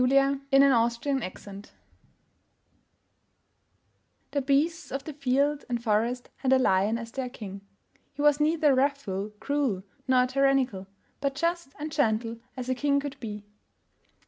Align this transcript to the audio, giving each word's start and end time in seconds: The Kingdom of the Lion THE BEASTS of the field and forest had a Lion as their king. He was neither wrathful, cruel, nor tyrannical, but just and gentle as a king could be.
The 0.03 0.07
Kingdom 0.07 0.41
of 0.73 0.99
the 0.99 1.11
Lion 1.11 1.61
THE 4.31 4.41
BEASTS 4.41 4.91
of 4.91 5.03
the 5.03 5.13
field 5.13 5.63
and 5.69 5.83
forest 5.83 6.31
had 6.37 6.51
a 6.51 6.57
Lion 6.57 6.97
as 6.97 7.11
their 7.11 7.29
king. 7.29 7.61
He 8.11 8.23
was 8.23 8.39
neither 8.39 8.73
wrathful, 8.73 9.31
cruel, 9.39 9.83
nor 10.07 10.25
tyrannical, 10.25 10.87
but 11.19 11.35
just 11.35 11.75
and 11.77 11.91
gentle 11.91 12.37
as 12.57 12.67
a 12.67 12.73
king 12.73 12.99
could 12.99 13.19
be. 13.19 13.45